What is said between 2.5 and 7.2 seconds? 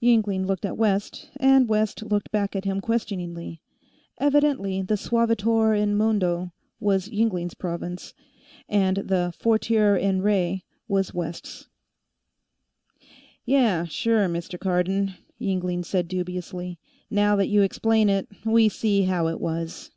at him questioningly. Evidently the suavitor in modo was